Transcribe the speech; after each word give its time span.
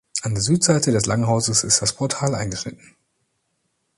An 0.23 0.33
der 0.33 0.41
Südseite 0.41 0.91
des 0.91 1.05
Langhauses 1.05 1.63
ist 1.63 1.83
das 1.83 1.93
Portal 1.93 2.33
eingeschnitten. 2.33 2.95